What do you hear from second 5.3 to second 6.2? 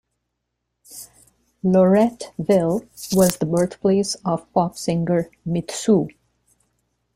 Mitsou.